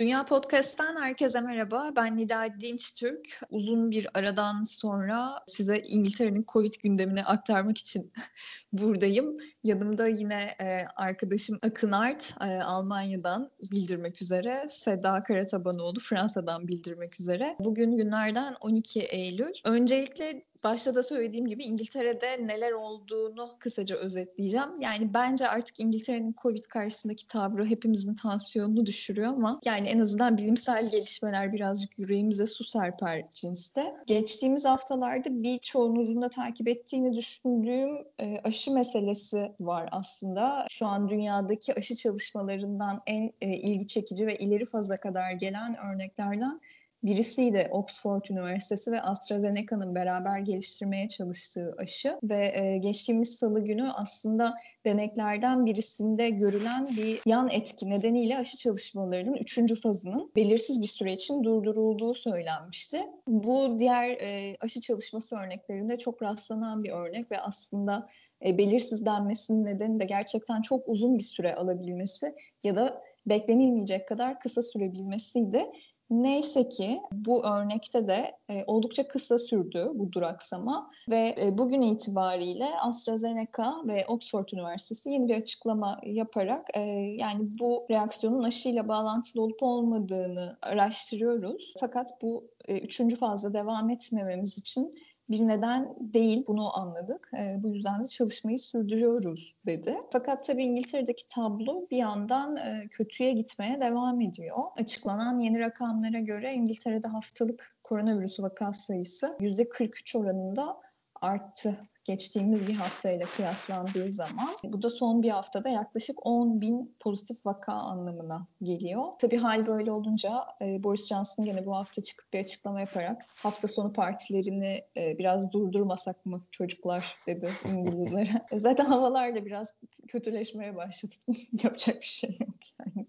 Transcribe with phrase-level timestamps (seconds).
[0.00, 1.92] Dünya Podcast'ten herkese merhaba.
[1.96, 3.40] Ben Nida Dinçtürk.
[3.50, 8.12] Uzun bir aradan sonra size İngiltere'nin Covid gündemini aktarmak için
[8.72, 9.36] buradayım.
[9.64, 17.56] Yanımda yine e, arkadaşım Akın Art e, Almanya'dan bildirmek üzere, Seda Karatabanoğlu Fransa'dan bildirmek üzere.
[17.58, 19.52] Bugün günlerden 12 Eylül.
[19.64, 24.80] Öncelikle başta da söylediğim gibi İngiltere'de neler olduğunu kısaca özetleyeceğim.
[24.80, 30.90] Yani bence artık İngiltere'nin Covid karşısındaki tavrı hepimizin tansiyonunu düşürüyor ama yani en azından bilimsel
[30.90, 33.94] gelişmeler birazcık yüreğimize su serper cinste.
[34.06, 40.66] Geçtiğimiz haftalarda birçoğunuzun da takip ettiğini düşündüğüm e, aşı meselesi var aslında.
[40.70, 46.60] Şu an dünyadaki aşı çalışmalarından en e, ilgi çekici ve ileri faza kadar gelen örneklerden
[47.02, 54.54] Birisiydi Oxford Üniversitesi ve AstraZeneca'nın beraber geliştirmeye çalıştığı aşı ve e, geçtiğimiz salı günü aslında
[54.84, 61.44] deneklerden birisinde görülen bir yan etki nedeniyle aşı çalışmalarının üçüncü fazının belirsiz bir süre için
[61.44, 63.00] durdurulduğu söylenmişti.
[63.26, 68.08] Bu diğer e, aşı çalışması örneklerinde çok rastlanan bir örnek ve aslında
[68.46, 74.40] e, belirsiz denmesinin nedeni de gerçekten çok uzun bir süre alabilmesi ya da beklenilmeyecek kadar
[74.40, 75.66] kısa sürebilmesiydi.
[76.10, 82.66] Neyse ki bu örnekte de e, oldukça kısa sürdü bu duraksama ve e, bugün itibariyle
[82.80, 86.80] AstraZeneca ve Oxford Üniversitesi yeni bir açıklama yaparak e,
[87.18, 91.74] yani bu reaksiyonun aşıyla bağlantılı olup olmadığını araştırıyoruz.
[91.80, 94.98] Fakat bu e, üçüncü fazla devam etmememiz için
[95.30, 97.30] bir neden değil bunu anladık.
[97.38, 99.96] E, bu yüzden de çalışmayı sürdürüyoruz dedi.
[100.12, 104.56] Fakat tabii İngiltere'deki tablo bir yandan e, kötüye gitmeye devam ediyor.
[104.76, 110.76] Açıklanan yeni rakamlara göre İngiltere'de haftalık koronavirüs vaka sayısı %43 oranında
[111.20, 114.48] arttı geçtiğimiz bir haftayla kıyaslandığı zaman.
[114.64, 119.04] Bu da son bir haftada yaklaşık 10 bin pozitif vaka anlamına geliyor.
[119.18, 123.68] Tabii hal böyle olunca e, Boris Johnson gene bu hafta çıkıp bir açıklama yaparak hafta
[123.68, 128.44] sonu partilerini e, biraz durdurmasak mı çocuklar dedi İngilizlere.
[128.50, 129.74] E, zaten havalar da biraz
[130.08, 131.14] kötüleşmeye başladı.
[131.62, 133.06] Yapacak bir şey yok yani.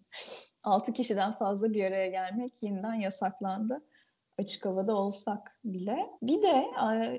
[0.63, 3.81] 6 kişiden fazla bir araya gelmek yeniden yasaklandı
[4.41, 5.97] açık havada olsak bile.
[6.21, 6.65] Bir de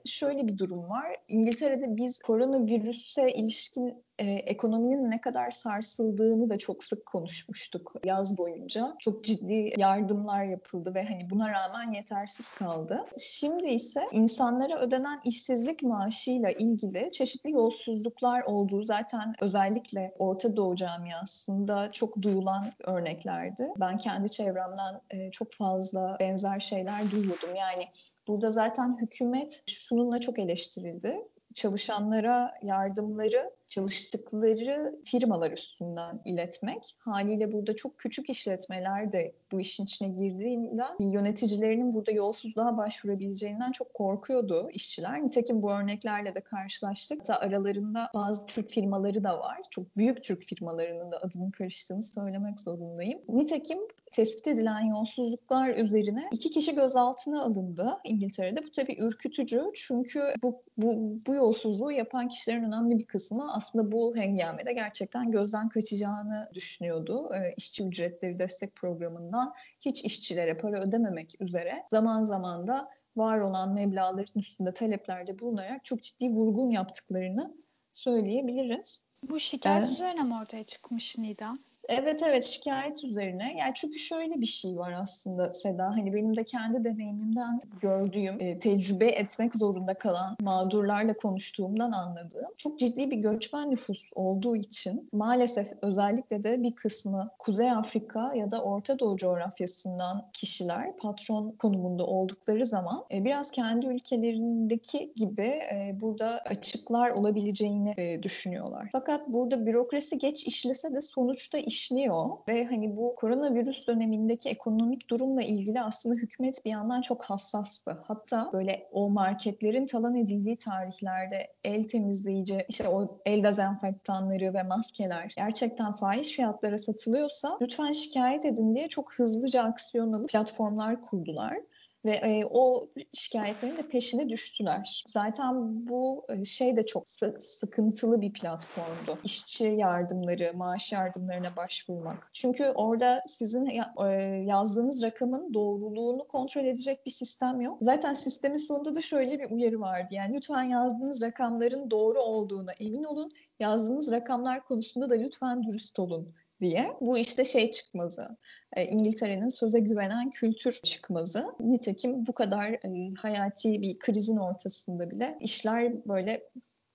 [0.05, 1.17] şöyle bir durum var.
[1.29, 8.97] İngiltere'de biz koronavirüse ilişkin e, ekonominin ne kadar sarsıldığını da çok sık konuşmuştuk yaz boyunca.
[8.99, 13.05] Çok ciddi yardımlar yapıldı ve hani buna rağmen yetersiz kaldı.
[13.19, 21.93] Şimdi ise insanlara ödenen işsizlik maaşıyla ilgili çeşitli yolsuzluklar olduğu zaten özellikle Orta Doğu camiasında
[21.93, 23.69] çok duyulan örneklerdi.
[23.81, 27.55] Ben kendi çevremden e, çok fazla benzer şeyler duyuyordum.
[27.55, 27.85] Yani
[28.29, 31.17] burada zaten hükümet şununla çok eleştirildi
[31.53, 36.97] çalışanlara yardımları çalıştıkları firmalar üstünden iletmek.
[36.99, 43.95] Haliyle burada çok küçük işletmeler de bu işin içine girdiğinden yöneticilerinin burada yolsuzluğa başvurabileceğinden çok
[43.95, 45.25] korkuyordu işçiler.
[45.25, 47.21] Nitekim bu örneklerle de karşılaştık.
[47.21, 49.61] Hatta aralarında bazı Türk firmaları da var.
[49.71, 53.21] Çok büyük Türk firmalarının da adının karıştığını söylemek zorundayım.
[53.29, 53.79] Nitekim
[54.13, 58.65] tespit edilen yolsuzluklar üzerine iki kişi gözaltına alındı İngiltere'de.
[58.65, 64.17] Bu tabii ürkütücü çünkü bu, bu, bu yolsuzluğu yapan kişilerin önemli bir kısmı aslında bu
[64.17, 67.35] hengamede gerçekten gözden kaçacağını düşünüyordu.
[67.35, 73.75] E, işçi ücretleri destek programından hiç işçilere para ödememek üzere zaman zaman da var olan
[73.75, 77.57] meblağların üstünde taleplerde bulunarak çok ciddi vurgun yaptıklarını
[77.93, 79.03] söyleyebiliriz.
[79.23, 81.59] Bu şikayet ee, üzerine mi ortaya çıkmış Nida?
[81.89, 83.57] Evet evet şikayet üzerine.
[83.59, 85.87] Yani çünkü şöyle bir şey var aslında Seda.
[85.87, 92.79] Hani benim de kendi deneyimimden gördüğüm, e, tecrübe etmek zorunda kalan mağdurlarla konuştuğumdan anladığım çok
[92.79, 98.63] ciddi bir göçmen nüfus olduğu için maalesef özellikle de bir kısmı Kuzey Afrika ya da
[98.63, 106.43] Orta Doğu coğrafyasından kişiler patron konumunda oldukları zaman e, biraz kendi ülkelerindeki gibi e, burada
[106.47, 108.89] açıklar olabileceğini e, düşünüyorlar.
[108.93, 115.43] Fakat burada bürokrasi geç işlese de sonuçta işliyor ve hani bu koronavirüs dönemindeki ekonomik durumla
[115.43, 117.99] ilgili aslında hükümet bir yandan çok hassastı.
[118.05, 125.33] Hatta böyle o marketlerin talan edildiği tarihlerde el temizleyici, işte o el dezenfektanları ve maskeler
[125.37, 131.59] gerçekten fahiş fiyatlara satılıyorsa lütfen şikayet edin diye çok hızlıca aksiyon alıp platformlar kurdular.
[132.05, 135.05] Ve e, o şikayetlerin de peşine düştüler.
[135.09, 135.55] Zaten
[135.89, 137.05] bu e, şey de çok
[137.39, 139.19] sıkıntılı bir platformdu.
[139.25, 142.31] İşçi yardımları, maaş yardımlarına başvurmak.
[142.33, 144.09] Çünkü orada sizin e,
[144.47, 147.79] yazdığınız rakamın doğruluğunu kontrol edecek bir sistem yok.
[147.81, 150.09] Zaten sistemin sonunda da şöyle bir uyarı vardı.
[150.11, 153.33] Yani lütfen yazdığınız rakamların doğru olduğuna emin olun.
[153.61, 156.97] Yazdığınız rakamlar konusunda da lütfen dürüst olun diye.
[157.01, 158.37] Bu işte şey çıkmazı,
[158.77, 161.47] e, İngiltere'nin söze güvenen kültür çıkmazı.
[161.61, 166.43] Nitekim bu kadar e, hayati bir krizin ortasında bile işler böyle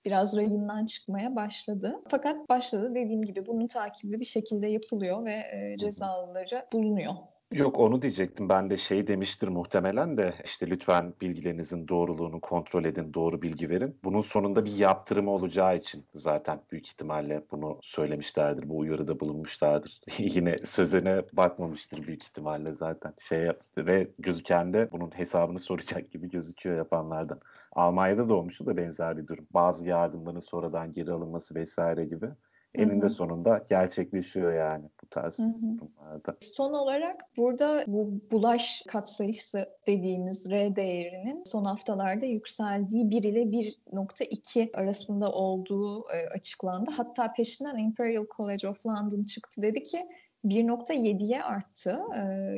[0.04, 2.00] biraz rayından çıkmaya başladı.
[2.08, 7.12] Fakat başladı dediğim gibi bunun takibi bir şekilde yapılıyor ve e, cezalıları bulunuyor.
[7.52, 8.48] Yok onu diyecektim.
[8.48, 13.98] Ben de şey demiştir muhtemelen de işte lütfen bilgilerinizin doğruluğunu kontrol edin, doğru bilgi verin.
[14.04, 18.68] Bunun sonunda bir yaptırımı olacağı için zaten büyük ihtimalle bunu söylemişlerdir.
[18.68, 20.00] Bu uyarıda bulunmuşlardır.
[20.18, 23.14] Yine sözüne bakmamıştır büyük ihtimalle zaten.
[23.18, 27.40] Şey yaptı ve gözüken de bunun hesabını soracak gibi gözüküyor yapanlardan.
[27.72, 29.46] Almanya'da da olmuştu da benzer bir durum.
[29.54, 32.26] Bazı yardımların sonradan geri alınması vesaire gibi
[32.74, 33.10] eninde Hı-hı.
[33.10, 35.78] sonunda gerçekleşiyor yani tarz Hı-hı.
[35.78, 36.36] durumlarda.
[36.40, 44.76] Son olarak burada bu bulaş katsayısı dediğimiz R değerinin son haftalarda yükseldiği 1 ile 1.2
[44.76, 46.90] arasında olduğu e, açıklandı.
[46.90, 49.98] Hatta peşinden Imperial College of London çıktı dedi ki
[50.44, 51.98] 1.7'ye arttı.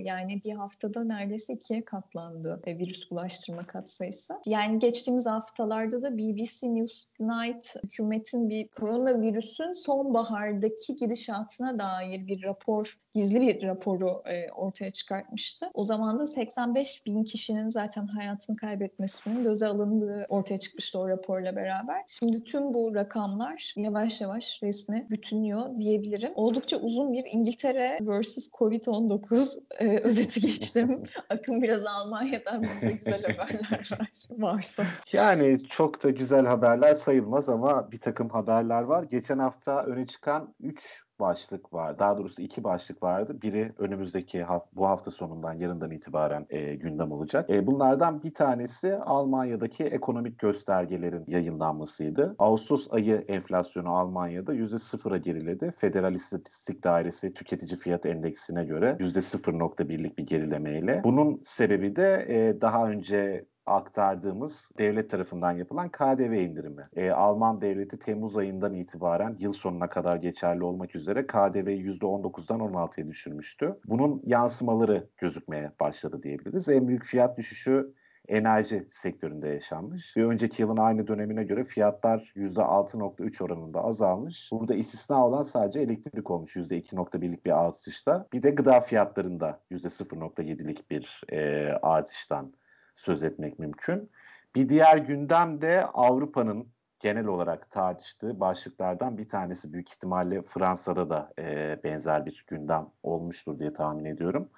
[0.05, 4.35] yani bir haftada neredeyse ikiye katlandı virüs bulaştırma katsayısı.
[4.47, 13.41] Yani geçtiğimiz haftalarda da BBC Newsnight hükümetin bir koronavirüsün sonbahardaki gidişatına dair bir rapor, gizli
[13.41, 14.23] bir raporu
[14.55, 15.71] ortaya çıkartmıştı.
[15.75, 21.57] O zaman da 85 bin kişinin zaten hayatını kaybetmesinin göze alındığı ortaya çıkmıştı o raporla
[21.57, 22.03] beraber.
[22.07, 26.33] Şimdi tüm bu rakamlar yavaş yavaş resmi bütünlüyor diyebilirim.
[26.35, 28.49] Oldukça uzun bir İngiltere İngiltere vs.
[28.49, 31.03] Covid-19 e, özeti geçtim.
[31.31, 34.87] Akın biraz Almanya'dan bize güzel haberler var, varsa.
[35.13, 39.03] Yani çok da güzel haberler sayılmaz ama bir takım haberler var.
[39.03, 41.99] Geçen hafta öne çıkan 3 başlık var.
[41.99, 43.43] Daha doğrusu iki başlık vardı.
[43.43, 47.51] Biri önümüzdeki bu hafta sonundan yarından itibaren e, gündem olacak.
[47.51, 52.35] E, bunlardan bir tanesi Almanya'daki ekonomik göstergelerin yayınlanmasıydı.
[52.39, 55.73] Ağustos ayı enflasyonu Almanya'da %0'a geriledi.
[55.77, 61.01] Federal İstatistik Dairesi tüketici fiyat endeksine göre %0.1'lik bir gerilemeyle.
[61.05, 66.89] Bunun sebebi de e, daha önce aktardığımız devlet tarafından yapılan KDV indirimi.
[66.97, 73.09] E, Alman devleti Temmuz ayından itibaren yıl sonuna kadar geçerli olmak üzere KDV'yi %19'dan 16'ya
[73.09, 73.77] düşürmüştü.
[73.87, 76.69] Bunun yansımaları gözükmeye başladı diyebiliriz.
[76.69, 77.95] En büyük fiyat düşüşü
[78.29, 80.17] enerji sektöründe yaşanmış.
[80.17, 84.49] Bir önceki yılın aynı dönemine göre fiyatlar %6.3 oranında azalmış.
[84.53, 88.27] Burada istisna olan sadece elektrik olmuş %2.1'lik bir artışta.
[88.33, 92.53] Bir de gıda fiyatlarında %0.7'lik bir e, artıştan
[92.95, 94.11] söz etmek mümkün.
[94.55, 96.67] Bir diğer gündem de Avrupa'nın
[97.01, 103.59] genel olarak tartıştığı başlıklardan bir tanesi büyük ihtimalle Fransa'da da e, benzer bir gündem olmuştur
[103.59, 104.49] diye tahmin ediyorum.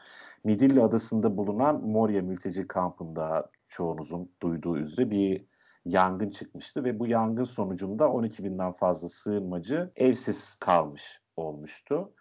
[0.44, 5.44] Midilli Adası'nda bulunan Moria mülteci kampında çoğunuzun duyduğu üzere bir
[5.84, 12.12] yangın çıkmıştı ve bu yangın sonucunda 12 binden fazla sığınmacı evsiz kalmış olmuştu.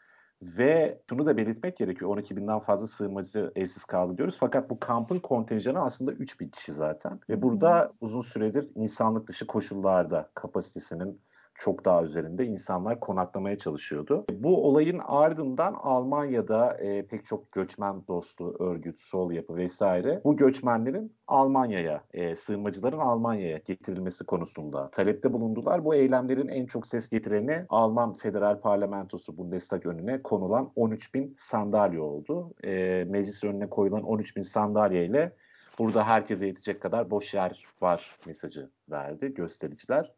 [0.41, 2.11] Ve şunu da belirtmek gerekiyor.
[2.11, 4.37] 12 binden fazla sığınmacı evsiz kaldı diyoruz.
[4.39, 7.19] Fakat bu kampın kontenjanı aslında 3 bin kişi zaten.
[7.29, 11.21] Ve burada uzun süredir insanlık dışı koşullarda kapasitesinin
[11.55, 14.25] çok daha üzerinde insanlar konaklamaya çalışıyordu.
[14.31, 21.15] Bu olayın ardından Almanya'da e, pek çok göçmen dostu örgüt, sol yapı vesaire bu göçmenlerin
[21.27, 25.85] Almanya'ya, e, sığınmacıların Almanya'ya getirilmesi konusunda talepte bulundular.
[25.85, 31.99] Bu eylemlerin en çok ses getireni Alman Federal Parlamentosu Bundestag önüne konulan 13 bin sandalye
[31.99, 32.53] oldu.
[32.63, 35.35] E, meclis önüne koyulan 13 bin sandalye ile
[35.79, 40.11] burada herkese yetecek kadar boş yer var mesajı verdi göstericiler.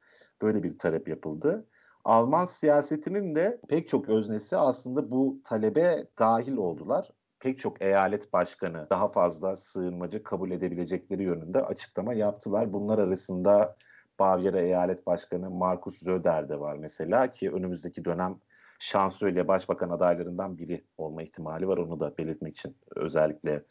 [0.43, 1.65] Böyle bir talep yapıldı.
[2.03, 7.09] Alman siyasetinin de pek çok öznesi aslında bu talebe dahil oldular.
[7.39, 12.73] Pek çok eyalet başkanı daha fazla sığınmacı kabul edebilecekleri yönünde açıklama yaptılar.
[12.73, 13.75] Bunlar arasında
[14.19, 18.39] Bavyera Eyalet Başkanı Markus Söder de var mesela ki önümüzdeki dönem
[18.79, 21.77] şansölye başbakan adaylarından biri olma ihtimali var.
[21.77, 23.63] Onu da belirtmek için özellikle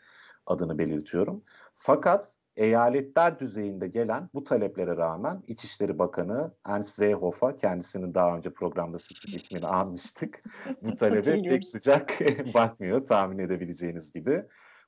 [0.47, 1.43] adını belirtiyorum.
[1.75, 8.99] Fakat eyaletler düzeyinde gelen bu taleplere rağmen İçişleri Bakanı Ernst Seehofer kendisinin daha önce programda
[8.99, 10.43] sık sık ismini anmıştık.
[10.83, 12.19] bu talebe pek sıcak
[12.55, 14.45] bakmıyor tahmin edebileceğiniz gibi.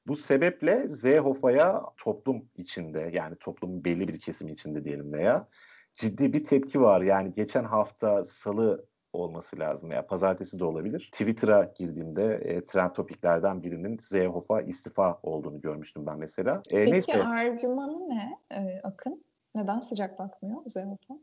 [0.07, 5.49] Bu sebeple Seehofer'a toplum içinde yani toplumun belli bir kesimi içinde diyelim veya
[5.95, 7.01] ciddi bir tepki var.
[7.01, 9.91] Yani geçen hafta salı olması lazım.
[9.91, 11.09] Ya pazartesi de olabilir.
[11.13, 16.63] Twitter'a girdiğimde e, trend topiklerden birinin Zeyhof'a istifa olduğunu görmüştüm ben mesela.
[16.71, 17.25] E, Peki neyse.
[17.25, 19.25] argümanı ne e, Akın?
[19.55, 21.15] Neden sıcak bakmıyor Zeyhof'a?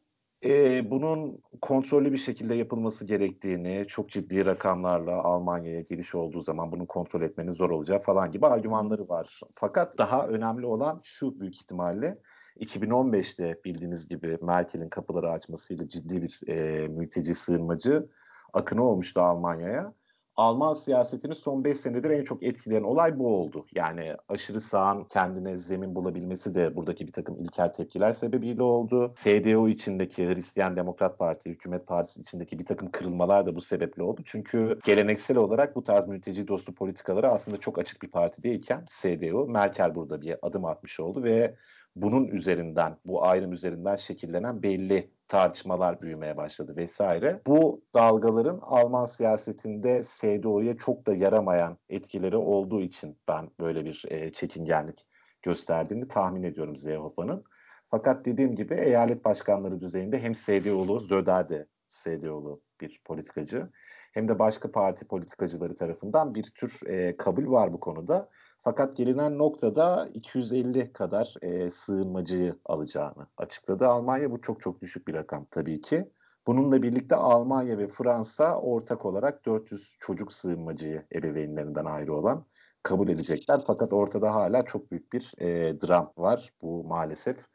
[0.43, 6.85] E, bunun kontrollü bir şekilde yapılması gerektiğini, çok ciddi rakamlarla Almanya'ya giriş olduğu zaman bunun
[6.85, 9.39] kontrol etmenin zor olacağı falan gibi argümanları var.
[9.53, 12.17] Fakat daha önemli olan şu büyük ihtimalle
[12.59, 18.09] 2015'te bildiğiniz gibi Merkel'in kapıları açmasıyla ciddi bir e, mülteci sığınmacı
[18.53, 19.93] akını olmuştu Almanya'ya.
[20.35, 23.65] Alman siyasetini son 5 senedir en çok etkileyen olay bu oldu.
[23.75, 29.13] Yani aşırı sağın kendine zemin bulabilmesi de buradaki bir takım ilkel tepkiler sebebiyle oldu.
[29.23, 34.21] CDU içindeki Hristiyan Demokrat Parti, Hükümet Partisi içindeki bir takım kırılmalar da bu sebeple oldu.
[34.25, 39.47] Çünkü geleneksel olarak bu tarz mülteci dostu politikaları aslında çok açık bir parti değilken CDU,
[39.47, 41.55] Merkel burada bir adım atmış oldu ve
[41.95, 47.41] bunun üzerinden, bu ayrım üzerinden şekillenen belli tartışmalar büyümeye başladı vesaire.
[47.47, 54.33] Bu dalgaların Alman siyasetinde CDU'ya çok da yaramayan etkileri olduğu için ben böyle bir e,
[54.33, 55.05] çekingenlik
[55.41, 57.43] gösterdiğini tahmin ediyorum Zeyhofa'nın.
[57.91, 63.69] Fakat dediğim gibi eyalet başkanları düzeyinde hem CDU'lu, Zöder de CDU'lu bir politikacı
[64.11, 68.29] hem de başka parti politikacıları tarafından bir tür e, kabul var bu konuda.
[68.63, 74.31] Fakat gelinen noktada 250 kadar e, sığınmacıyı alacağını açıkladı Almanya.
[74.31, 76.11] Bu çok çok düşük bir rakam tabii ki.
[76.47, 82.45] Bununla birlikte Almanya ve Fransa ortak olarak 400 çocuk sığınmacıyı ebeveynlerinden ayrı olan
[82.83, 83.61] kabul edecekler.
[83.67, 86.53] Fakat ortada hala çok büyük bir e, dram var.
[86.61, 87.50] Bu maalesef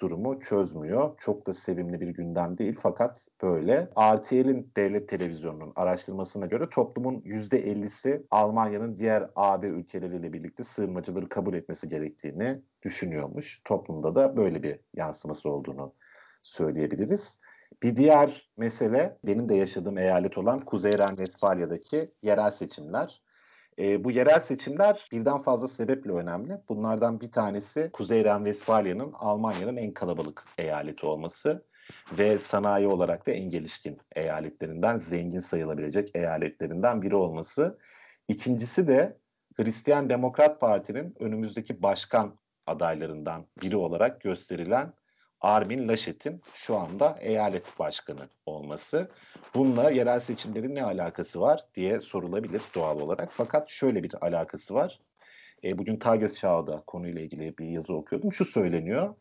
[0.00, 1.14] durumu çözmüyor.
[1.18, 3.88] Çok da sevimli bir gündem değil fakat böyle.
[3.98, 11.88] RTL'in devlet televizyonunun araştırmasına göre toplumun %50'si Almanya'nın diğer AB ülkeleriyle birlikte sığınmacıları kabul etmesi
[11.88, 13.60] gerektiğini düşünüyormuş.
[13.64, 15.94] Toplumda da böyle bir yansıması olduğunu
[16.42, 17.40] söyleyebiliriz.
[17.82, 23.22] Bir diğer mesele benim de yaşadığım eyalet olan Kuzey Ren-Vesfalya'daki yerel seçimler.
[23.78, 26.60] E, bu yerel seçimler birden fazla sebeple önemli.
[26.68, 31.64] Bunlardan bir tanesi Kuzey Ren-Vesfalya'nın Almanya'nın en kalabalık eyaleti olması
[32.18, 37.78] ve sanayi olarak da en gelişkin eyaletlerinden, zengin sayılabilecek eyaletlerinden biri olması.
[38.28, 39.18] İkincisi de
[39.56, 44.92] Hristiyan Demokrat Parti'nin önümüzdeki başkan adaylarından biri olarak gösterilen
[45.40, 49.10] Armin Laschet'in şu anda eyalet başkanı olması.
[49.54, 53.32] Bununla yerel seçimlerin ne alakası var diye sorulabilir doğal olarak.
[53.32, 55.00] Fakat şöyle bir alakası var.
[55.64, 58.32] E, bugün Tagesschau'da konuyla ilgili bir yazı okuyordum.
[58.32, 59.14] Şu söyleniyor.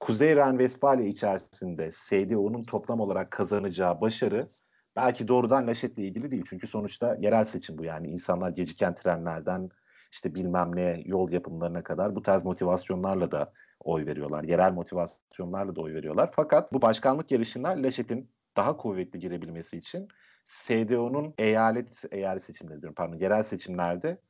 [0.00, 4.48] Kuzey Ren-Vesfalya içerisinde CDU'nun toplam olarak kazanacağı başarı
[4.96, 6.44] belki doğrudan Laschet'le ilgili değil.
[6.48, 8.08] Çünkü sonuçta yerel seçim bu yani.
[8.08, 9.70] insanlar geciken trenlerden
[10.12, 13.52] işte bilmem ne yol yapımlarına kadar bu tarz motivasyonlarla da
[13.88, 14.44] oy veriyorlar.
[14.44, 16.30] Yerel motivasyonlarla da oy veriyorlar.
[16.32, 20.08] Fakat bu başkanlık yarışına Laschet'in daha kuvvetli girebilmesi için
[20.46, 24.20] CDU'nun eyalet eyalet seçimleri diyorum pardon yerel seçimlerde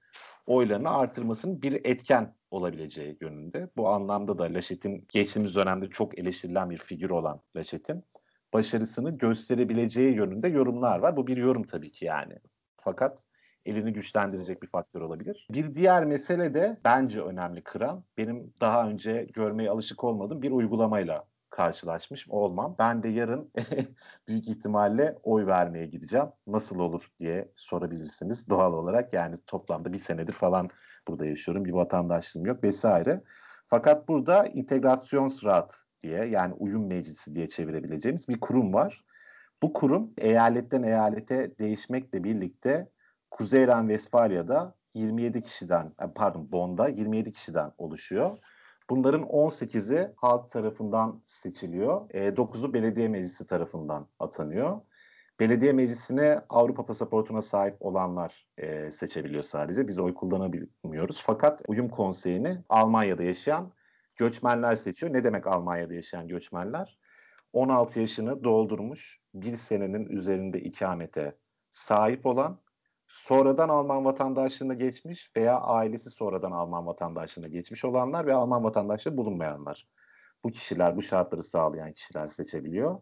[0.46, 3.70] oylarını artırmasının bir etken olabileceği yönünde.
[3.76, 8.04] Bu anlamda da Laschet'in geçtiğimiz dönemde çok eleştirilen bir figür olan Laschet'in
[8.52, 11.16] başarısını gösterebileceği yönünde yorumlar var.
[11.16, 12.38] Bu bir yorum tabii ki yani.
[12.76, 13.24] Fakat
[13.68, 15.48] elini güçlendirecek bir faktör olabilir.
[15.50, 21.25] Bir diğer mesele de bence önemli kıran, benim daha önce görmeye alışık olmadığım bir uygulamayla
[21.50, 22.76] karşılaşmış olmam.
[22.78, 23.52] Ben de yarın
[24.28, 26.26] büyük ihtimalle oy vermeye gideceğim.
[26.46, 29.12] Nasıl olur diye sorabilirsiniz doğal olarak.
[29.12, 30.68] Yani toplamda bir senedir falan
[31.08, 31.64] burada yaşıyorum.
[31.64, 33.22] Bir vatandaşlığım yok vesaire.
[33.66, 39.04] Fakat burada integrasyonsrat diye yani uyum meclisi diye çevirebileceğimiz bir kurum var.
[39.62, 42.90] Bu kurum eyaletten eyalete değişmekle birlikte
[43.30, 48.38] Kuzey Ren-Vesfalya'da 27 kişiden, pardon Bonn'da 27 kişiden oluşuyor.
[48.90, 52.11] Bunların 18'i halk tarafından seçiliyor.
[52.11, 54.80] E, 9'u belediye meclisi tarafından atanıyor.
[55.40, 59.88] Belediye meclisine Avrupa pasaportuna sahip olanlar e, seçebiliyor sadece.
[59.88, 61.23] Biz oy kullanamıyoruz.
[61.23, 63.73] Fakat uyum konseyini Almanya'da yaşayan
[64.16, 65.12] göçmenler seçiyor.
[65.12, 66.99] Ne demek Almanya'da yaşayan göçmenler?
[67.52, 71.37] 16 yaşını doldurmuş, bir senenin üzerinde ikamete
[71.70, 72.61] sahip olan
[73.08, 79.88] sonradan Alman vatandaşlığına geçmiş veya ailesi sonradan Alman vatandaşlığına geçmiş olanlar ve Alman vatandaşlığı bulunmayanlar.
[80.44, 83.00] Bu kişiler, bu şartları sağlayan kişiler seçebiliyor.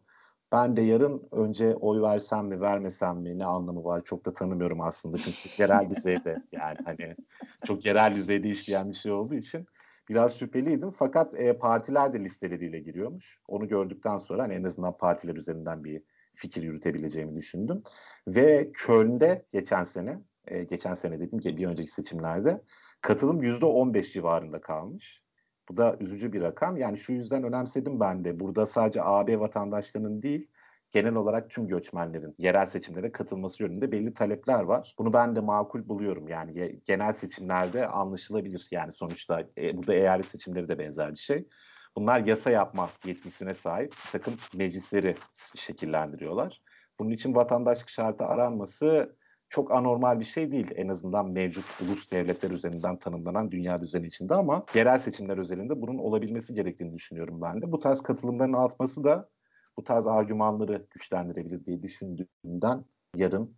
[0.52, 4.80] Ben de yarın önce oy versem mi vermesem mi ne anlamı var çok da tanımıyorum
[4.80, 7.16] aslında çünkü yerel düzeyde yani hani
[7.64, 9.66] çok yerel düzeyde işleyen bir şey olduğu için
[10.08, 10.90] biraz şüpheliydim.
[10.90, 13.40] Fakat e, partiler de listeleriyle giriyormuş.
[13.48, 16.02] Onu gördükten sonra hani en azından partiler üzerinden bir
[16.36, 17.82] fikir yürütebileceğimi düşündüm.
[18.28, 22.62] Ve Köln'de geçen sene, e, geçen sene dedim ki bir önceki seçimlerde
[23.00, 25.22] katılım %15 civarında kalmış.
[25.68, 26.76] Bu da üzücü bir rakam.
[26.76, 28.40] Yani şu yüzden önemsedim ben de.
[28.40, 30.48] Burada sadece AB vatandaşlarının değil,
[30.90, 34.94] genel olarak tüm göçmenlerin yerel seçimlere katılması yönünde belli talepler var.
[34.98, 36.28] Bunu ben de makul buluyorum.
[36.28, 38.68] Yani genel seçimlerde anlaşılabilir.
[38.70, 41.48] Yani sonuçta e, burada eyalet seçimleri de benzer bir şey.
[41.96, 45.14] Bunlar yasa yapma yetkisine sahip takım meclisleri
[45.54, 46.62] şekillendiriyorlar.
[46.98, 49.16] Bunun için vatandaşlık şartı aranması
[49.48, 54.34] çok anormal bir şey değil en azından mevcut ulus devletler üzerinden tanımlanan dünya düzeni içinde
[54.34, 57.72] ama yerel seçimler özelinde bunun olabilmesi gerektiğini düşünüyorum ben de.
[57.72, 59.28] Bu tarz katılımların artması da
[59.76, 62.84] bu tarz argümanları güçlendirebilir diye düşündüğümden
[63.16, 63.56] yarın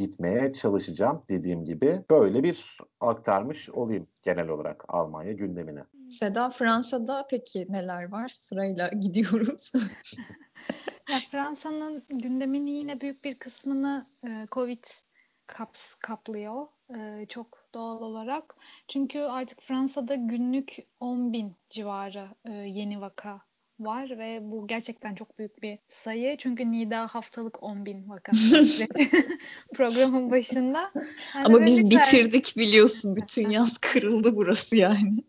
[0.00, 2.04] gitmeye çalışacağım dediğim gibi.
[2.10, 5.84] Böyle bir aktarmış olayım genel olarak Almanya gündemine.
[6.10, 8.28] Seda Fransa'da peki neler var?
[8.28, 9.72] Sırayla gidiyoruz.
[11.10, 14.84] ya Fransa'nın gündeminin yine büyük bir kısmını e, Covid
[15.46, 16.66] kaps kaplıyor
[16.96, 18.56] e, çok doğal olarak.
[18.88, 23.40] Çünkü artık Fransa'da günlük 10 bin civarı e, yeni vaka
[23.80, 26.36] var ve bu gerçekten çok büyük bir sayı.
[26.36, 28.32] Çünkü Nida haftalık 10 bin vaka
[29.74, 30.90] programın başında.
[31.34, 33.16] Yani Ama biz bitirdik biliyorsun.
[33.20, 35.24] Bütün yaz kırıldı burası yani.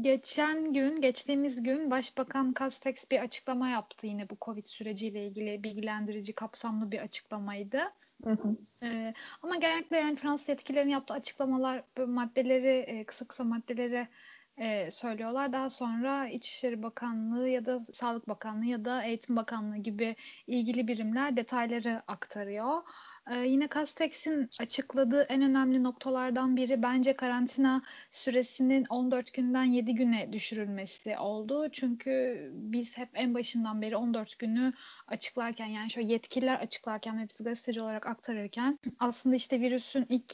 [0.00, 6.32] Geçen gün, geçtiğimiz gün Başbakan Castex bir açıklama yaptı yine bu Covid süreciyle ilgili bilgilendirici,
[6.32, 7.78] kapsamlı bir açıklamaydı.
[8.24, 8.56] Hı hı.
[8.82, 14.08] Ee, ama genellikle yani Fransız yetkililerin yaptığı açıklamalar maddeleri, kısa kısa maddeleri
[14.56, 15.52] e, söylüyorlar.
[15.52, 21.36] Daha sonra İçişleri Bakanlığı ya da Sağlık Bakanlığı ya da Eğitim Bakanlığı gibi ilgili birimler
[21.36, 22.82] detayları aktarıyor.
[23.30, 30.32] Ee, yine Castex'in açıkladığı en önemli noktalardan biri bence karantina süresinin 14 günden 7 güne
[30.32, 31.68] düşürülmesi oldu.
[31.72, 34.72] Çünkü biz hep en başından beri 14 günü
[35.08, 40.32] açıklarken yani şöyle yetkililer açıklarken biz gazeteci olarak aktarırken aslında işte virüsün ilk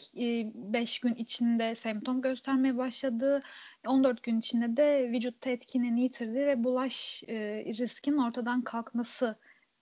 [0.54, 3.40] 5 gün içinde semptom göstermeye başladığı
[3.86, 9.36] 14 gün içinde de vücutta etkinliğini yitirdi ve bulaş e, riskinin ortadan kalkması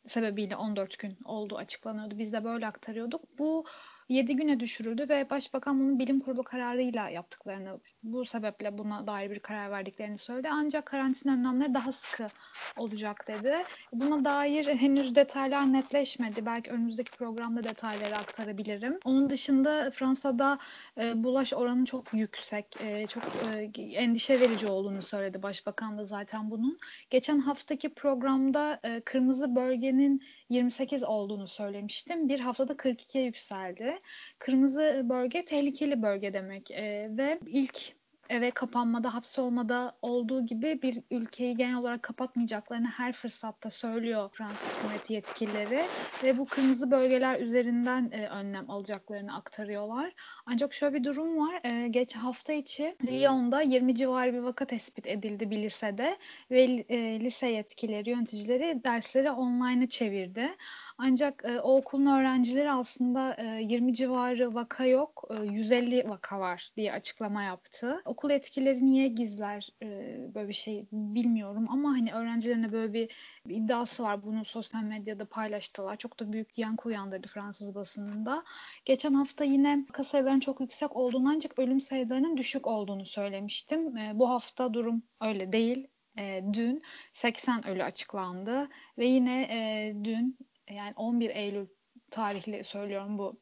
[0.07, 2.19] sebebiyle 14 gün olduğu açıklanıyordu.
[2.19, 3.38] Biz de böyle aktarıyorduk.
[3.38, 3.64] Bu
[4.11, 9.38] 7 güne düşürüldü ve Başbakan bunun bilim kurulu kararıyla yaptıklarını, bu sebeple buna dair bir
[9.38, 10.49] karar verdiklerini söyledi.
[10.52, 12.29] Ancak karantina önlemleri daha sıkı
[12.76, 13.55] olacak dedi.
[13.93, 16.47] Buna dair henüz detaylar netleşmedi.
[16.47, 18.99] Belki önümüzdeki programda detayları aktarabilirim.
[19.05, 20.59] Onun dışında Fransa'da
[21.00, 23.23] e, bulaş oranı çok yüksek, e, çok
[23.55, 26.79] e, endişe verici olduğunu söyledi Başbakan da zaten bunun.
[27.11, 32.28] Geçen haftaki programda e, kırmızı bölgenin 28 olduğunu söylemiştim.
[32.28, 33.98] Bir haftada 42'ye yükseldi.
[34.38, 37.99] Kırmızı bölge tehlikeli bölge demek e, ve ilk
[38.31, 45.12] eve kapanmada, hapsolmada olduğu gibi bir ülkeyi genel olarak kapatmayacaklarını her fırsatta söylüyor Fransız hükümeti
[45.12, 45.81] yetkilileri
[46.25, 50.12] ve bu kırmızı bölgeler üzerinden e, önlem alacaklarını aktarıyorlar.
[50.47, 51.61] Ancak şöyle bir durum var.
[51.64, 56.16] E, geç hafta içi Lyon'da 20 civarı bir vaka tespit edildi bir lisede
[56.51, 60.57] ve e, lise yetkilileri, yöneticileri dersleri online'a çevirdi.
[60.99, 66.71] Ancak e, o okulun öğrencileri aslında e, 20 civarı vaka yok, e, 150 vaka var
[66.77, 68.03] diye açıklama yaptı.
[68.05, 69.87] Okul etkileri niye gizler e,
[70.35, 73.12] böyle bir şey bilmiyorum ama hani öğrencilerine böyle bir,
[73.46, 74.22] bir iddiası var.
[74.22, 75.96] Bunu sosyal medyada paylaştılar.
[75.96, 78.44] Çok da büyük yankı uyandırdı Fransız basınında.
[78.85, 83.96] Geçen hafta yine vaka sayılarının çok yüksek olduğunu ancak ölüm sayılarının düşük olduğunu söylemiştim.
[83.96, 85.88] E, bu hafta durum öyle değil.
[86.18, 90.38] E, dün 80 ölü açıklandı ve yine e, dün
[90.70, 91.66] yani 11 Eylül
[92.11, 93.40] tarihli söylüyorum bu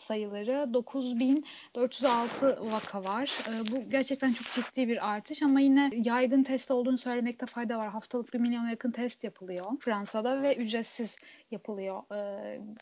[0.00, 3.38] sayıları 9406 vaka var.
[3.70, 7.88] bu gerçekten çok ciddi bir artış ama yine yaygın test olduğunu söylemekte fayda var.
[7.88, 11.16] Haftalık bir milyona yakın test yapılıyor Fransa'da ve ücretsiz
[11.50, 12.02] yapılıyor.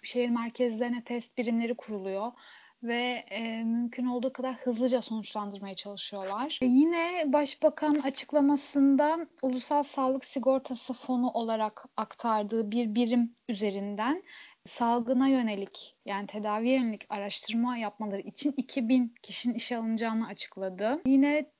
[0.02, 2.33] şehir merkezlerine test birimleri kuruluyor
[2.82, 6.58] ve e, mümkün olduğu kadar hızlıca sonuçlandırmaya çalışıyorlar.
[6.62, 14.22] E, yine Başbakan açıklamasında Ulusal Sağlık Sigortası Fonu olarak aktardığı bir birim üzerinden
[14.64, 21.02] salgına yönelik yani tedaviye yönelik araştırma yapmaları için 2000 kişinin işe alınacağını açıkladı.
[21.06, 21.50] Yine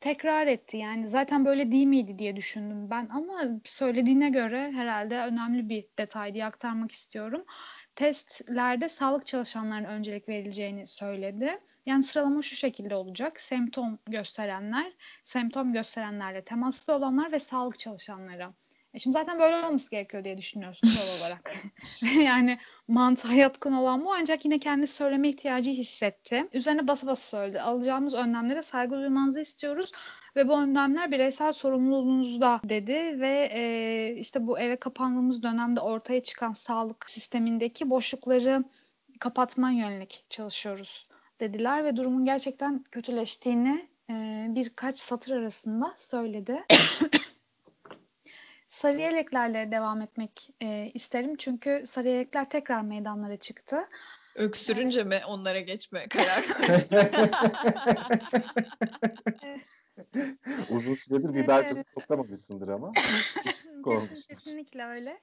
[0.00, 5.68] tekrar etti yani zaten böyle değil miydi diye düşündüm ben ama söylediğine göre herhalde önemli
[5.68, 7.44] bir detay diye aktarmak istiyorum.
[7.96, 11.60] Testlerde sağlık çalışanlarına öncelik verileceğini söyledi.
[11.86, 13.40] Yani sıralama şu şekilde olacak.
[13.40, 14.92] Semptom gösterenler,
[15.24, 18.48] semptom gösterenlerle temaslı olanlar ve sağlık çalışanları.
[18.94, 21.54] E şimdi zaten böyle olması gerekiyor diye düşünüyorsun doğal olarak.
[22.24, 26.48] yani mantığa yatkın olan bu ancak yine kendisi söyleme ihtiyacı hissetti.
[26.52, 27.60] Üzerine basa basa söyledi.
[27.60, 29.92] Alacağımız önlemlere saygı duymanızı istiyoruz
[30.36, 36.52] ve bu önlemler bireysel sorumluluğunuzda dedi ve e, işte bu eve kapandığımız dönemde ortaya çıkan
[36.52, 38.64] sağlık sistemindeki boşlukları
[39.20, 41.08] kapatma yönelik çalışıyoruz
[41.40, 46.64] dediler ve durumun gerçekten kötüleştiğini e, birkaç satır arasında söyledi.
[48.78, 53.88] Sarı yeleklerle devam etmek e, isterim çünkü sarı yelekler tekrar meydanlara çıktı.
[54.34, 56.44] Öksürünce mi onlara geçme karar
[60.68, 62.92] Uzun süredir biber gazı toplamamışsındır ama.
[64.28, 65.20] Kesinlikle öyle.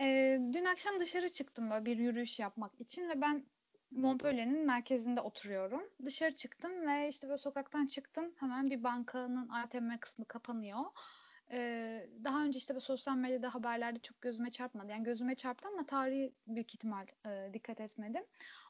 [0.00, 3.46] Ee, dün akşam dışarı çıktım böyle bir yürüyüş yapmak için ve ben
[3.90, 5.82] Montpellier'in merkezinde oturuyorum.
[6.04, 8.32] Dışarı çıktım ve işte böyle sokaktan çıktım.
[8.36, 10.84] Hemen bir bankanın ATM kısmı kapanıyor.
[11.52, 14.92] Ee, daha önce işte böyle sosyal medyada haberlerde çok gözüme çarpmadı.
[14.92, 18.24] Yani gözüme çarptı ama tarihi büyük ihtimal e, dikkat etmedim.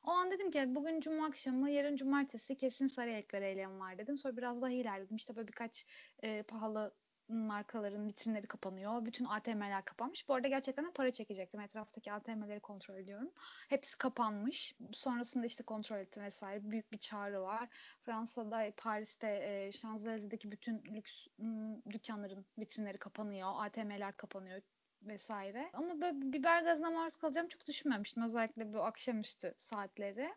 [0.05, 4.19] O an dedim ki bugün cuma akşamı, yarın cumartesi kesin Sarıyerlikler eylemi var dedim.
[4.19, 5.16] Sonra biraz daha ilerledim.
[5.16, 5.87] İşte böyle birkaç
[6.23, 6.95] e, pahalı
[7.31, 9.05] markaların vitrinleri kapanıyor.
[9.05, 10.29] Bütün ATM'ler kapanmış.
[10.29, 11.61] Bu arada gerçekten de para çekecektim.
[11.61, 13.31] Etraftaki ATM'leri kontrol ediyorum.
[13.69, 14.75] Hepsi kapanmış.
[14.93, 16.71] Sonrasında işte kontrol ettim vesaire.
[16.71, 17.69] Büyük bir çağrı var.
[18.03, 23.51] Fransa'da, Paris'te, e, Şanzelize'deki bütün lüks m, dükkanların vitrinleri kapanıyor.
[23.55, 24.61] ATM'ler kapanıyor
[25.03, 25.71] vesaire.
[25.73, 28.23] Ama böyle biber gazına maruz kalacağım çok düşünmemiştim.
[28.23, 30.31] Özellikle bu akşamüstü saatleri.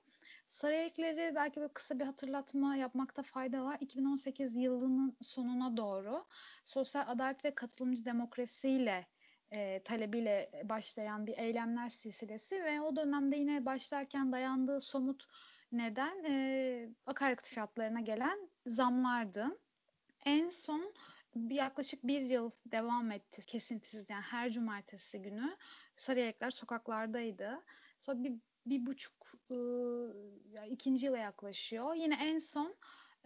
[0.48, 3.78] Sarıyerlikleri belki böyle kısa bir hatırlatma yapmakta fayda var.
[3.80, 6.26] 2018 yılının sonuna doğru
[6.65, 9.08] sosyal adalet ve katılımcı demokrasiyle
[9.52, 15.28] e, talebiyle başlayan bir eylemler silsilesi ve o dönemde yine başlarken dayandığı somut
[15.72, 19.60] neden e, akaryakıt fiyatlarına gelen zamlardı.
[20.26, 20.93] En son
[21.36, 25.58] bir yaklaşık bir yıl devam etti kesintisiz yani her cumartesi günü
[25.96, 27.63] Sarıyerlikler sokaklardaydı.
[28.00, 28.34] Sonra bir
[28.65, 29.58] bir buçuk e,
[30.69, 31.95] ikinci yıla yaklaşıyor.
[31.95, 32.76] Yine en son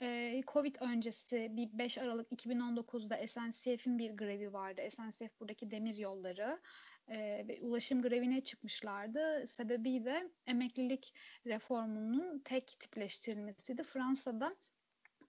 [0.02, 4.82] e, Covid öncesi bir 5 Aralık 2019'da SNCF'in bir grevi vardı.
[4.92, 6.60] SNCF buradaki demir yolları
[7.08, 9.48] e, ve ulaşım grevine çıkmışlardı.
[9.48, 11.14] Sebebi de emeklilik
[11.46, 13.84] reformunun tek tipleştirilmesiydi.
[13.84, 14.56] Fransa'da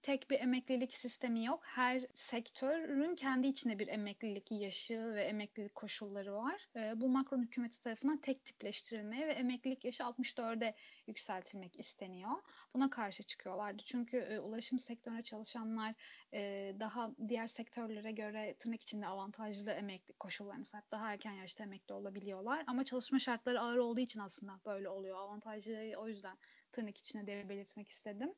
[0.01, 1.59] tek bir emeklilik sistemi yok.
[1.63, 6.67] Her sektörün kendi içinde bir emeklilik yaşı ve emeklilik koşulları var.
[6.75, 10.75] E, bu Macron hükümeti tarafından tek tipleştirilmeye ve emeklilik yaşı 64'e
[11.07, 12.31] yükseltilmek isteniyor.
[12.73, 13.83] Buna karşı çıkıyorlardı.
[13.85, 15.95] Çünkü e, ulaşım sektörüne çalışanlar
[16.33, 20.91] e, daha diğer sektörlere göre tırnak içinde avantajlı emeklilik koşullarına sahip.
[20.91, 22.63] Daha erken yaşta emekli olabiliyorlar.
[22.67, 25.17] Ama çalışma şartları ağır olduğu için aslında böyle oluyor.
[25.17, 26.37] Avantajlı o yüzden
[26.71, 28.33] tırnak içine de belirtmek istedim.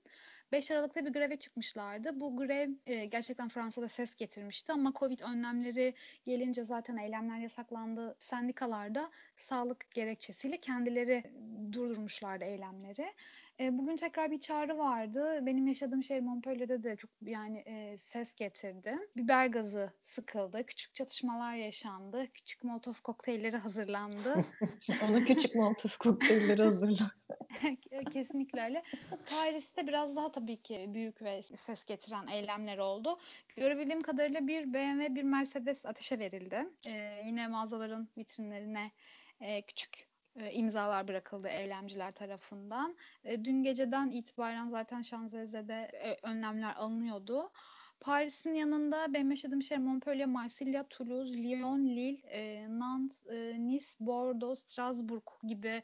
[0.51, 2.19] 5 Aralık'ta bir greve çıkmışlardı.
[2.19, 5.93] Bu grev e, gerçekten Fransa'da ses getirmişti ama Covid önlemleri
[6.25, 8.15] gelince zaten eylemler yasaklandı.
[8.19, 11.23] Sendikalarda sağlık gerekçesiyle kendileri
[11.71, 13.13] durdurmuşlardı eylemleri.
[13.61, 15.39] E, bugün tekrar bir çağrı vardı.
[15.45, 18.97] Benim yaşadığım şehir Montpellier'de de çok yani e, ses getirdi.
[19.17, 20.65] Biber gazı sıkıldı.
[20.65, 22.27] Küçük çatışmalar yaşandı.
[22.33, 24.35] Küçük molotof kokteylleri hazırlandı.
[25.09, 27.13] Ona küçük molotof kokteylleri hazırlandı.
[28.13, 28.83] Kesinlikle öyle.
[29.29, 33.19] Paris'te biraz daha tabii ki büyük ve ses getiren eylemler oldu.
[33.55, 36.65] Görebildiğim kadarıyla bir BMW, bir Mercedes ateşe verildi.
[36.87, 38.91] Ee, yine mağazaların vitrinlerine
[39.39, 42.95] e, küçük e, imzalar bırakıldı eylemciler tarafından.
[43.23, 47.51] E, dün geceden itibaren zaten Şanzelize'de e, önlemler alınıyordu.
[47.99, 54.59] Paris'in yanında benim yaşadığım şehir Montpellier, Marsilya, Toulouse, Lyon, Lille, e, Nantes, e, Nice, Bordeaux,
[54.59, 55.81] Strasbourg gibi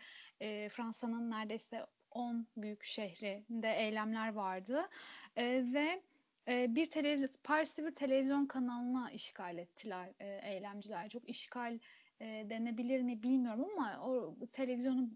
[0.69, 4.89] Fransa'nın neredeyse 10 büyük şehrinde eylemler vardı.
[5.37, 6.01] Ve
[6.47, 10.09] bir televizyon Paris'te bir televizyon kanalına işgal ettiler
[10.43, 11.09] eylemciler.
[11.09, 11.79] Çok işgal
[12.19, 15.09] e, denebilir mi bilmiyorum ama o televizyonu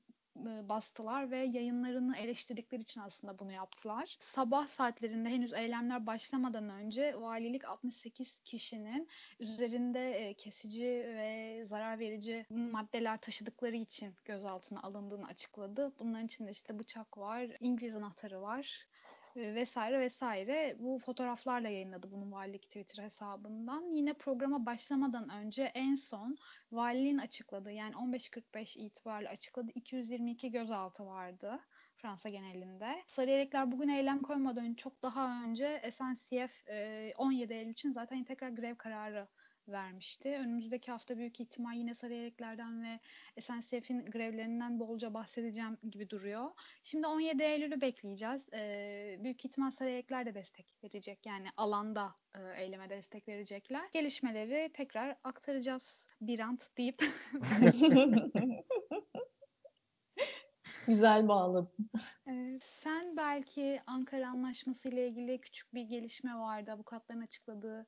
[0.45, 4.17] bastılar ve yayınlarını eleştirdikleri için aslında bunu yaptılar.
[4.19, 9.09] Sabah saatlerinde henüz eylemler başlamadan önce valilik 68 kişinin
[9.39, 15.93] üzerinde kesici ve zarar verici maddeler taşıdıkları için gözaltına alındığını açıkladı.
[15.99, 18.87] Bunların içinde işte bıçak var, İngiliz anahtarı var,
[19.35, 23.95] vesaire vesaire bu fotoğraflarla yayınladı bunu valilik Twitter hesabından.
[23.95, 26.37] Yine programa başlamadan önce en son
[26.71, 31.59] valiliğin açıkladığı yani 15.45 itibariyle açıkladığı 222 gözaltı vardı.
[31.95, 33.03] Fransa genelinde.
[33.07, 36.69] Sarıyerlikler bugün eylem koymadan çok daha önce SNCF
[37.17, 39.27] 17 Eylül için zaten tekrar grev kararı
[39.71, 40.29] vermişti.
[40.29, 42.99] Önümüzdeki hafta büyük ihtimal yine Sarıyerliklerden ve
[43.41, 46.51] SNCF'in grevlerinden bolca bahsedeceğim gibi duruyor.
[46.83, 48.49] Şimdi 17 Eylül'ü bekleyeceğiz.
[48.53, 51.25] Ee, büyük ihtimal Sarıyerlikler de destek verecek.
[51.25, 53.89] Yani alanda e, eyleme destek verecekler.
[53.93, 57.03] Gelişmeleri tekrar aktaracağız bir ant deyip.
[60.87, 61.89] Güzel bağladın.
[62.27, 66.71] Ee, sen belki Ankara Anlaşması ile ilgili küçük bir gelişme vardı.
[66.71, 67.87] Avukatların açıkladığı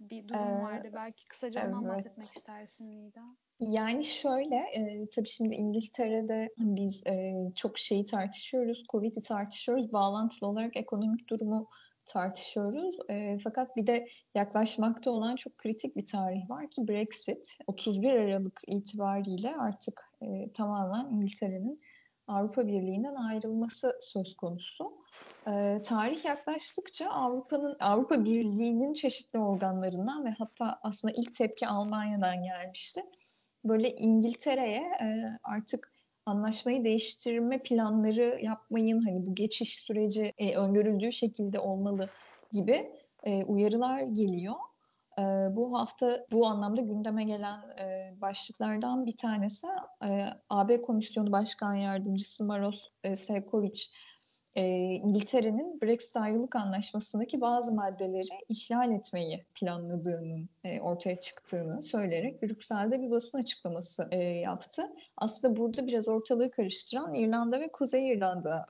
[0.00, 0.90] bir durum ee, vardı.
[0.94, 1.94] Belki kısaca ondan evet.
[1.94, 3.22] bahsetmek istersin Nida.
[3.60, 9.92] Yani şöyle, e, tabii şimdi İngiltere'de biz e, çok şeyi tartışıyoruz, Covid'i tartışıyoruz.
[9.92, 11.68] Bağlantılı olarak ekonomik durumu
[12.06, 12.98] tartışıyoruz.
[13.10, 17.58] E, fakat bir de yaklaşmakta olan çok kritik bir tarih var ki Brexit.
[17.66, 21.80] 31 Aralık itibariyle artık e, tamamen İngiltere'nin
[22.28, 24.92] Avrupa Birliği'nden ayrılması söz konusu.
[25.46, 33.02] E, tarih yaklaştıkça Avrupa'nın Avrupa Birliği'nin çeşitli organlarından ve hatta aslında ilk tepki Almanya'dan gelmişti.
[33.64, 35.92] Böyle İngiltere'ye e, artık
[36.26, 42.08] anlaşmayı değiştirme planları yapmayın hani bu geçiş süreci e, öngörüldüğü şekilde olmalı
[42.52, 42.92] gibi
[43.24, 44.54] e, uyarılar geliyor.
[45.50, 47.60] Bu hafta bu anlamda gündeme gelen
[48.20, 49.66] başlıklardan bir tanesi
[50.50, 52.88] AB Komisyonu Başkan Yardımcısı Maros
[54.56, 60.48] e, İngiltere'nin Brexit ayrılık anlaşmasındaki bazı maddeleri ihlal etmeyi planladığının
[60.80, 64.82] ortaya çıktığını söyleyerek Brüksel'de bir basın açıklaması yaptı.
[65.16, 68.66] Aslında burada biraz ortalığı karıştıran İrlanda ve Kuzey İrlanda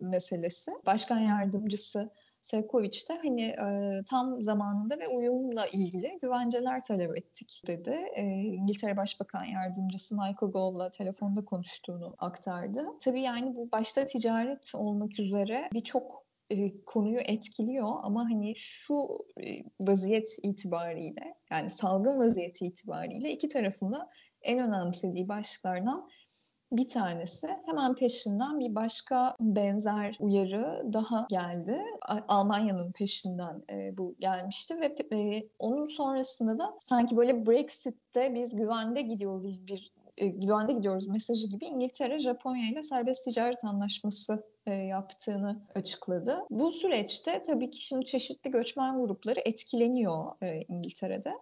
[0.00, 0.70] meselesi.
[0.86, 2.10] Başkan yardımcısı
[2.44, 7.96] Sevkovic de hani e, tam zamanında ve uyumla ilgili güvenceler talep ettik dedi.
[8.14, 12.86] E, İngiltere Başbakan Yardımcısı Michael Gove'la telefonda konuştuğunu aktardı.
[13.00, 18.94] Tabii yani bu başta ticaret olmak üzere birçok e, konuyu etkiliyor ama hani şu
[19.40, 19.46] e,
[19.80, 24.10] vaziyet itibariyle yani salgın vaziyeti itibariyle iki tarafında
[24.42, 26.08] en önemsediği başlıklardan
[26.72, 27.48] bir tanesi.
[27.66, 31.84] Hemen peşinden bir başka benzer uyarı daha geldi.
[32.28, 39.02] Almanya'nın peşinden e, bu gelmişti ve e, onun sonrasında da sanki böyle Brexit'te biz güvende
[39.02, 45.62] gidiyoruz bir e, güvende gidiyoruz mesajı gibi İngiltere Japonya ile serbest ticaret anlaşması e, yaptığını
[45.74, 46.38] açıkladı.
[46.50, 51.32] Bu süreçte tabii ki şimdi çeşitli göçmen grupları etkileniyor e, İngiltere'de.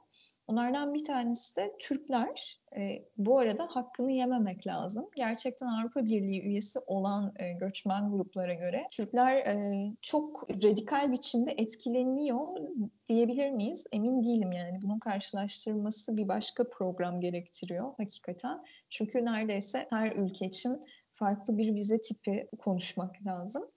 [0.52, 2.60] Onlardan bir tanesi de Türkler.
[2.76, 5.08] E, bu arada hakkını yememek lazım.
[5.16, 9.56] Gerçekten Avrupa Birliği üyesi olan e, göçmen gruplara göre Türkler e,
[10.02, 12.46] çok radikal biçimde etkileniyor
[13.08, 13.84] diyebilir miyiz?
[13.92, 14.82] Emin değilim yani.
[14.82, 18.64] Bunun karşılaştırılması bir başka program gerektiriyor hakikaten.
[18.90, 20.80] Çünkü neredeyse her ülke için
[21.12, 23.70] farklı bir vize tipi konuşmak lazım.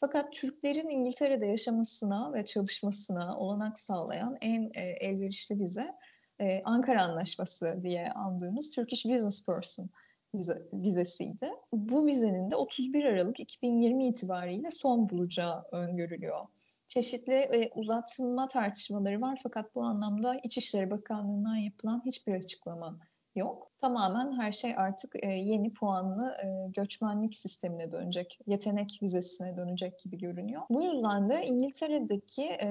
[0.00, 5.94] Fakat Türklerin İngiltere'de yaşamasına ve çalışmasına olanak sağlayan en e, elverişli vize
[6.40, 9.90] e, Ankara Anlaşması diye andığımız Turkish Business Person
[10.34, 11.50] vize, vizesiydi.
[11.72, 16.46] Bu vizenin de 31 Aralık 2020 itibariyle son bulacağı öngörülüyor.
[16.88, 22.98] Çeşitli e, uzatılma tartışmaları var fakat bu anlamda İçişleri Bakanlığı'ndan yapılan hiçbir açıklama
[23.36, 23.70] yok.
[23.78, 30.18] Tamamen her şey artık e, yeni puanlı e, göçmenlik sistemine dönecek, yetenek vizesine dönecek gibi
[30.18, 30.62] görünüyor.
[30.70, 32.68] Bu yüzden de İngiltere'deki e,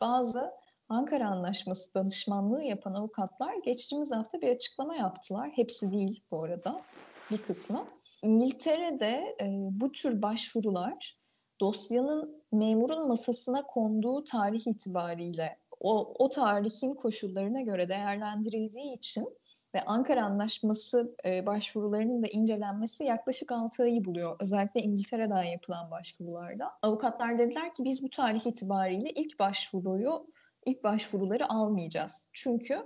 [0.00, 0.50] bazı
[0.90, 5.50] Ankara Anlaşması danışmanlığı yapan avukatlar geçtiğimiz hafta bir açıklama yaptılar.
[5.54, 6.82] Hepsi değil bu arada,
[7.30, 7.84] bir kısmı.
[8.22, 11.16] İngiltere'de e, bu tür başvurular
[11.60, 19.28] dosyanın memurun masasına konduğu tarih itibariyle o, o tarihin koşullarına göre değerlendirildiği için
[19.74, 24.36] ve Ankara Anlaşması e, başvurularının da incelenmesi yaklaşık 6 ayı buluyor.
[24.40, 26.70] Özellikle İngiltere'den yapılan başvurularda.
[26.82, 30.26] Avukatlar dediler ki biz bu tarih itibariyle ilk başvuruyu
[30.66, 32.28] ilk başvuruları almayacağız.
[32.32, 32.78] Çünkü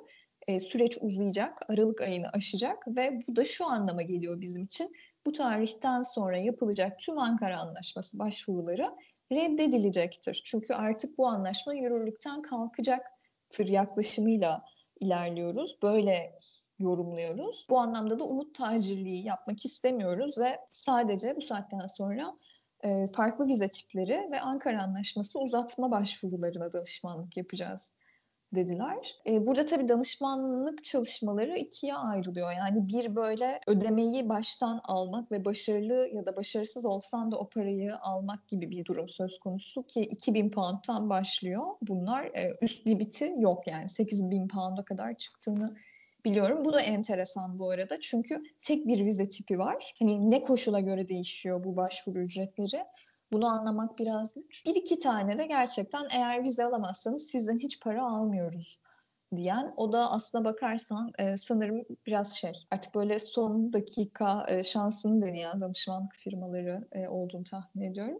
[0.46, 4.92] e, süreç uzayacak, Aralık ayını aşacak ve bu da şu anlama geliyor bizim için.
[5.26, 8.90] Bu tarihten sonra yapılacak tüm Ankara Anlaşması başvuruları
[9.32, 10.42] reddedilecektir.
[10.44, 14.64] Çünkü artık bu anlaşma yürürlükten kalkacaktır yaklaşımıyla
[15.00, 15.78] ilerliyoruz.
[15.82, 16.38] Böyle
[16.78, 17.66] yorumluyoruz.
[17.70, 22.36] Bu anlamda da umut tacirliği yapmak istemiyoruz ve sadece bu saatten sonra
[22.84, 27.92] e, farklı vize tipleri ve Ankara Anlaşması uzatma başvurularına danışmanlık yapacağız
[28.54, 29.16] dediler.
[29.26, 32.52] E, burada tabii danışmanlık çalışmaları ikiye ayrılıyor.
[32.52, 37.96] Yani bir böyle ödemeyi baştan almak ve başarılı ya da başarısız olsan da o parayı
[37.98, 41.62] almak gibi bir durum söz konusu ki 2000 pound'tan başlıyor.
[41.82, 45.76] Bunlar e, üst limiti yok yani 8000 pound'a kadar çıktığını
[46.24, 46.64] biliyorum.
[46.64, 48.00] Bu da enteresan bu arada.
[48.00, 49.94] Çünkü tek bir vize tipi var.
[49.98, 52.84] Hani ne koşula göre değişiyor bu başvuru ücretleri?
[53.32, 54.66] Bunu anlamak biraz güç.
[54.66, 58.78] Bir iki tane de gerçekten eğer vize alamazsanız sizden hiç para almıyoruz
[59.36, 59.74] diyen.
[59.76, 65.60] O da aslına bakarsan e, sanırım biraz şey artık böyle son dakika e, şansını deneyen
[65.60, 68.18] danışmanlık firmaları e, olduğunu tahmin ediyorum.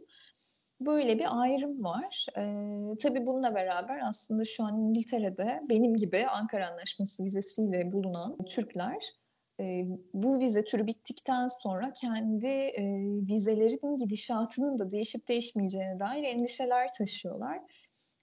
[0.81, 2.27] Böyle bir ayrım var.
[2.39, 9.15] Ee, tabii bununla beraber aslında şu an İngiltere'de benim gibi Ankara Anlaşması vizesiyle bulunan Türkler
[9.61, 9.85] e,
[10.15, 12.83] bu vize türü bittikten sonra kendi e,
[13.29, 17.61] vizelerin gidişatının da değişip değişmeyeceğine dair endişeler taşıyorlar.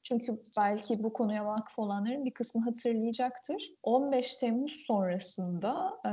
[0.04, 3.74] Çünkü belki bu konuya vakıf olanların bir kısmı hatırlayacaktır.
[3.84, 6.12] 15 Temmuz sonrasında e,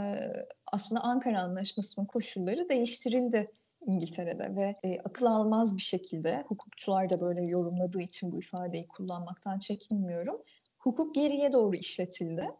[0.72, 3.50] aslında Ankara Anlaşması'nın koşulları değiştirildi
[3.88, 9.58] İngiltere'de ve e, akıl almaz bir şekilde hukukçular da böyle yorumladığı için bu ifadeyi kullanmaktan
[9.58, 10.42] çekinmiyorum.
[10.78, 12.50] Hukuk geriye doğru işletildi.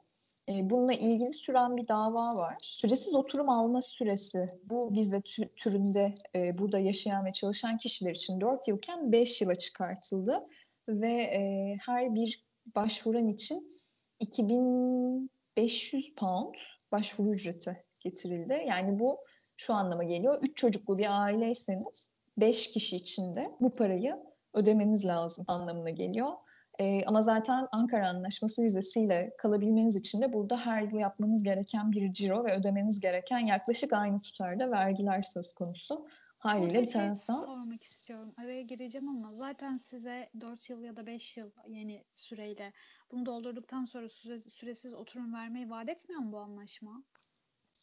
[0.48, 2.56] E, bununla ilgili süren bir dava var.
[2.62, 5.22] Süresiz oturum alma süresi bu vize
[5.56, 10.46] türünde e, burada yaşayan ve çalışan kişiler için 4 yılken 5 yıla çıkartıldı
[10.88, 12.44] ve e, her bir
[12.76, 13.76] başvuran için
[14.20, 16.54] 2500 pound
[16.92, 18.64] başvuru ücreti getirildi.
[18.66, 19.18] Yani bu
[19.58, 20.38] şu anlama geliyor.
[20.42, 24.16] Üç çocuklu bir aileyseniz beş kişi içinde bu parayı
[24.54, 26.32] ödemeniz lazım anlamına geliyor.
[26.78, 32.12] Ee, ama zaten Ankara Anlaşması vizesiyle kalabilmeniz için de burada her yıl yapmanız gereken bir
[32.12, 36.06] ciro ve ödemeniz gereken yaklaşık aynı tutarda vergiler söz konusu.
[36.38, 37.42] Haliyle bir şey taraftan...
[37.42, 38.32] sormak istiyorum.
[38.36, 42.72] Araya gireceğim ama zaten size 4 yıl ya da 5 yıl yeni süreyle
[43.10, 47.02] bunu doldurduktan sonra süre, süresiz oturum vermeyi vaat etmiyor mu bu anlaşma?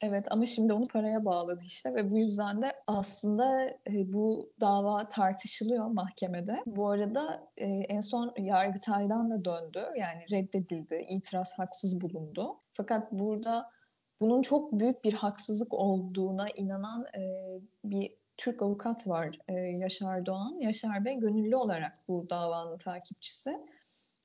[0.01, 5.85] Evet ama şimdi onu paraya bağladı işte ve bu yüzden de aslında bu dava tartışılıyor
[5.85, 6.63] mahkemede.
[6.65, 9.79] Bu arada en son Yargıtay'dan da döndü.
[9.99, 12.59] Yani reddedildi, itiraz haksız bulundu.
[12.73, 13.71] Fakat burada
[14.21, 17.05] bunun çok büyük bir haksızlık olduğuna inanan
[17.83, 19.39] bir Türk avukat var
[19.79, 20.59] Yaşar Doğan.
[20.59, 23.59] Yaşar Bey gönüllü olarak bu davanın takipçisi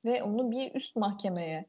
[0.05, 1.65] ve onu bir üst mahkemeye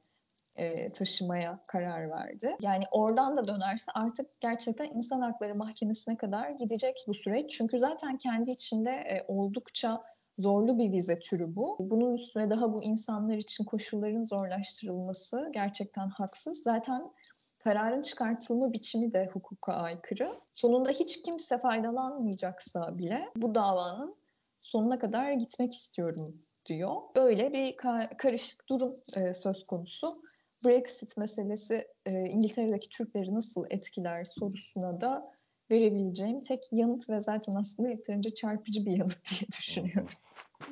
[0.57, 2.57] e, taşımaya karar verdi.
[2.61, 7.51] Yani oradan da dönerse artık gerçekten insan hakları mahkemesine kadar gidecek bu süreç.
[7.51, 10.03] Çünkü zaten kendi içinde e, oldukça
[10.39, 11.77] zorlu bir vize türü bu.
[11.81, 16.63] Bunun üstüne daha bu insanlar için koşulların zorlaştırılması gerçekten haksız.
[16.63, 17.13] Zaten
[17.59, 20.41] kararın çıkartılma biçimi de hukuka aykırı.
[20.53, 24.15] Sonunda hiç kimse faydalanmayacaksa bile bu davanın
[24.61, 26.97] sonuna kadar gitmek istiyorum diyor.
[27.17, 27.77] Böyle bir
[28.19, 28.97] karışık durum
[29.35, 30.23] söz konusu.
[30.65, 35.33] Brexit meselesi e, İngiltere'deki Türkleri nasıl etkiler sorusuna da
[35.71, 40.09] verebileceğim tek yanıt ve zaten aslında yeterince çarpıcı bir yanıt diye düşünüyorum.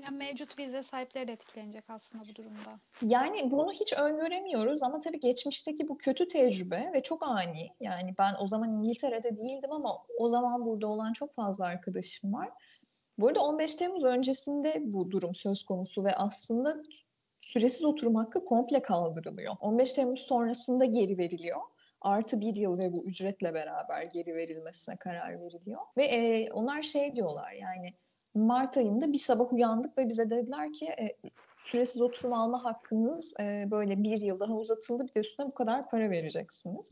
[0.04, 2.80] Yani mevcut vize sahipleri de etkilenecek aslında bu durumda.
[3.02, 7.70] Yani bunu hiç öngöremiyoruz ama tabii geçmişteki bu kötü tecrübe ve çok ani.
[7.80, 12.50] Yani ben o zaman İngiltere'de değildim ama o zaman burada olan çok fazla arkadaşım var.
[13.18, 16.82] Bu arada 15 Temmuz öncesinde bu durum söz konusu ve aslında
[17.40, 19.54] süresiz oturum hakkı komple kaldırılıyor.
[19.60, 21.60] 15 Temmuz sonrasında geri veriliyor.
[22.00, 25.80] Artı bir yıl ve bu ücretle beraber geri verilmesine karar veriliyor.
[25.96, 27.94] Ve e, onlar şey diyorlar yani
[28.34, 31.16] Mart ayında bir sabah uyandık ve bize dediler ki e,
[31.60, 35.90] süresiz oturum alma hakkınız e, böyle bir yıl daha uzatıldı bir de üstüne bu kadar
[35.90, 36.90] para vereceksiniz.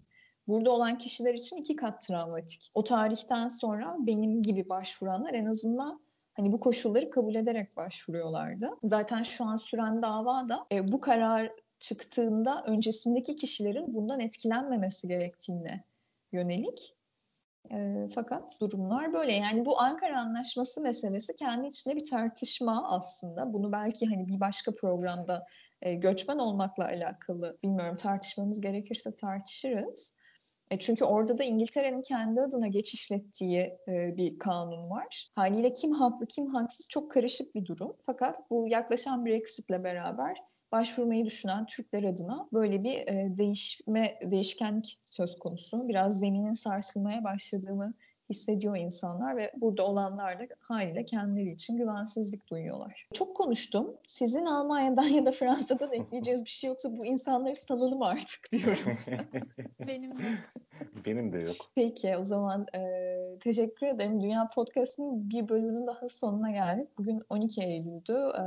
[0.49, 2.71] Burada olan kişiler için iki kat travmatik.
[2.75, 6.01] O tarihten sonra benim gibi başvuranlar en azından
[6.39, 8.71] hani bu koşulları kabul ederek başvuruyorlardı.
[8.85, 15.85] Zaten şu an süren dava da e, bu karar çıktığında öncesindeki kişilerin bundan etkilenmemesi gerektiğine
[16.33, 16.95] yönelik.
[17.73, 19.33] E, fakat durumlar böyle.
[19.33, 23.53] Yani bu Ankara Anlaşması meselesi kendi içinde bir tartışma aslında.
[23.53, 25.47] Bunu belki hani bir başka programda
[25.83, 30.15] e, göçmen olmakla alakalı bilmiyorum tartışmamız gerekirse tartışırız.
[30.71, 35.29] E çünkü orada da İngiltere'nin kendi adına geçişlettiği e, bir kanun var.
[35.35, 37.97] Haliyle kim haklı kim haksız çok karışık bir durum.
[38.03, 40.37] Fakat bu yaklaşan Brexit'le beraber
[40.73, 45.89] başvurmayı düşünen Türkler adına böyle bir e, değişme değişkenlik söz konusu.
[45.89, 47.95] Biraz zeminin sarsılmaya başladığını
[48.31, 53.09] hissediyor insanlar ve burada olanlar da haliyle kendileri için güvensizlik duyuyorlar.
[53.13, 53.97] Çok konuştum.
[54.07, 58.97] Sizin Almanya'dan ya da Fransa'dan ekleyeceğiz bir şey yoksa bu insanları salalım artık diyorum.
[59.87, 60.25] Benim de.
[61.07, 61.57] Benim de yok.
[61.75, 64.23] Peki o zaman e, teşekkür ederim.
[64.23, 66.89] Dünya Podcast'ın bir bölümünün daha sonuna geldik.
[66.99, 68.33] Bugün 12 Eylül'dü.
[68.39, 68.45] E,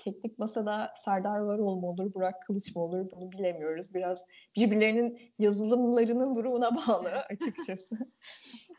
[0.00, 3.94] teknik masada Serdar Varol mu olur, Burak Kılıç mı olur bunu bilemiyoruz.
[3.94, 7.96] Biraz birbirlerinin yazılımlarının durumuna bağlı açıkçası.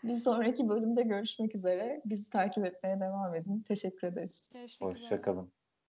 [0.03, 2.01] bir sonraki bölümde görüşmek üzere.
[2.05, 3.65] Bizi takip etmeye devam edin.
[3.67, 4.51] Teşekkür ederiz.
[4.79, 5.61] Hoşçakalın.